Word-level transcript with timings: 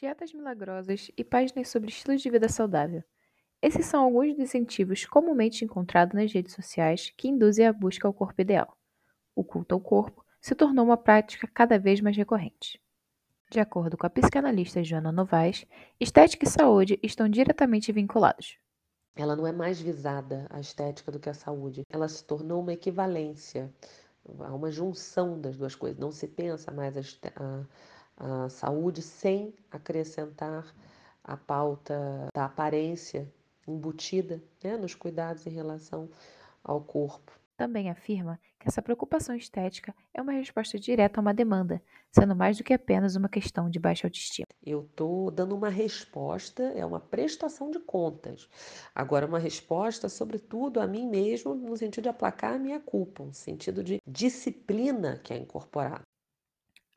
Dietas 0.00 0.32
milagrosas 0.32 1.10
e 1.14 1.22
páginas 1.22 1.68
sobre 1.68 1.90
estilo 1.90 2.16
de 2.16 2.30
vida 2.30 2.48
saudável. 2.48 3.04
Esses 3.60 3.84
são 3.84 4.02
alguns 4.02 4.28
dos 4.28 4.38
incentivos 4.38 5.04
comumente 5.04 5.62
encontrados 5.62 6.14
nas 6.14 6.32
redes 6.32 6.54
sociais 6.54 7.12
que 7.18 7.28
induzem 7.28 7.66
a 7.66 7.72
busca 7.72 8.08
ao 8.08 8.14
corpo 8.14 8.40
ideal. 8.40 8.74
O 9.36 9.44
culto 9.44 9.74
ao 9.74 9.80
corpo 9.80 10.24
se 10.40 10.54
tornou 10.54 10.86
uma 10.86 10.96
prática 10.96 11.46
cada 11.52 11.78
vez 11.78 12.00
mais 12.00 12.16
recorrente. 12.16 12.80
De 13.50 13.60
acordo 13.60 13.98
com 13.98 14.06
a 14.06 14.08
psicanalista 14.08 14.82
Joana 14.82 15.12
Novaes, 15.12 15.66
estética 16.00 16.46
e 16.46 16.50
saúde 16.50 16.98
estão 17.02 17.28
diretamente 17.28 17.92
vinculados. 17.92 18.56
Ela 19.14 19.36
não 19.36 19.46
é 19.46 19.52
mais 19.52 19.82
visada 19.82 20.46
a 20.48 20.60
estética 20.60 21.12
do 21.12 21.20
que 21.20 21.28
a 21.28 21.34
saúde. 21.34 21.82
Ela 21.90 22.08
se 22.08 22.24
tornou 22.24 22.62
uma 22.62 22.72
equivalência, 22.72 23.70
uma 24.24 24.70
junção 24.70 25.38
das 25.38 25.58
duas 25.58 25.74
coisas. 25.74 25.98
Não 25.98 26.10
se 26.10 26.26
pensa 26.26 26.72
mais 26.72 26.96
a, 26.96 27.02
a 27.36 27.66
a 28.20 28.48
saúde 28.50 29.00
sem 29.00 29.54
acrescentar 29.70 30.74
a 31.24 31.36
pauta 31.36 32.28
da 32.34 32.44
aparência 32.44 33.32
embutida 33.66 34.42
né, 34.62 34.76
nos 34.76 34.94
cuidados 34.94 35.46
em 35.46 35.50
relação 35.50 36.08
ao 36.62 36.80
corpo. 36.80 37.40
Também 37.56 37.90
afirma 37.90 38.40
que 38.58 38.68
essa 38.68 38.80
preocupação 38.80 39.34
estética 39.34 39.94
é 40.14 40.22
uma 40.22 40.32
resposta 40.32 40.78
direta 40.78 41.20
a 41.20 41.22
uma 41.22 41.34
demanda, 41.34 41.82
sendo 42.10 42.34
mais 42.34 42.56
do 42.56 42.64
que 42.64 42.72
apenas 42.72 43.16
uma 43.16 43.28
questão 43.28 43.68
de 43.68 43.78
baixa 43.78 44.06
autoestima. 44.06 44.46
Eu 44.64 44.82
estou 44.82 45.30
dando 45.30 45.54
uma 45.54 45.68
resposta, 45.68 46.62
é 46.62 46.84
uma 46.84 47.00
prestação 47.00 47.70
de 47.70 47.78
contas. 47.78 48.48
Agora, 48.94 49.26
uma 49.26 49.38
resposta, 49.38 50.08
sobretudo, 50.08 50.80
a 50.80 50.86
mim 50.86 51.06
mesmo, 51.06 51.54
no 51.54 51.76
sentido 51.76 52.04
de 52.04 52.08
aplacar 52.08 52.54
a 52.54 52.58
minha 52.58 52.80
culpa, 52.80 53.24
no 53.24 53.34
sentido 53.34 53.84
de 53.84 53.98
disciplina 54.06 55.18
que 55.22 55.34
é 55.34 55.36
incorporada. 55.36 56.02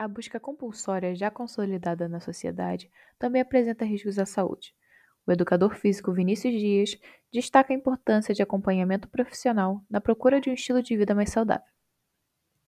A 0.03 0.07
busca 0.09 0.38
compulsória 0.38 1.16
já 1.16 1.31
consolidada 1.31 2.09
na 2.09 2.20
sociedade 2.20 2.91
também 3.17 3.41
apresenta 3.41 3.85
riscos 3.85 4.20
à 4.20 4.25
saúde. 4.25 4.75
O 5.25 5.31
educador 5.31 5.75
físico 5.75 6.11
Vinícius 6.11 6.53
Dias 6.53 6.97
destaca 7.31 7.72
a 7.72 7.75
importância 7.77 8.36
de 8.36 8.44
acompanhamento 8.44 9.08
profissional 9.08 9.81
na 9.89 10.02
procura 10.02 10.42
de 10.42 10.50
um 10.50 10.53
estilo 10.53 10.83
de 10.83 10.97
vida 10.97 11.16
mais 11.16 11.30
saudável. 11.30 11.64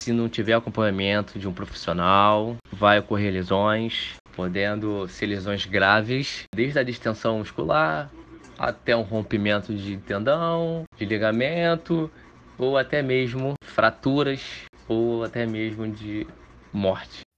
Se 0.02 0.12
não 0.12 0.28
tiver 0.28 0.52
acompanhamento 0.52 1.38
de 1.38 1.48
um 1.48 1.54
profissional, 1.54 2.54
vai 2.70 2.98
ocorrer 2.98 3.32
lesões, 3.32 4.14
podendo 4.36 5.08
ser 5.08 5.24
lesões 5.24 5.64
graves, 5.64 6.44
desde 6.54 6.80
a 6.80 6.82
distensão 6.82 7.38
muscular 7.38 8.12
até 8.58 8.94
um 8.94 9.00
rompimento 9.00 9.74
de 9.74 9.96
tendão, 9.96 10.84
de 10.98 11.06
ligamento, 11.06 12.10
ou 12.58 12.76
até 12.76 13.00
mesmo 13.00 13.54
fraturas, 13.64 14.66
ou 14.86 15.24
até 15.24 15.46
mesmo 15.46 15.88
de 15.88 16.26
morte. 16.72 17.31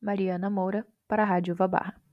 Mariana 0.00 0.50
Moura, 0.50 0.86
para 1.06 1.22
a 1.22 1.26
Rádio 1.26 1.54
Uva 1.54 1.66
Barra. 1.68 2.07